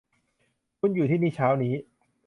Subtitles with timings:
[0.79, 1.73] คุณอยู่ที่นี่เช้านี้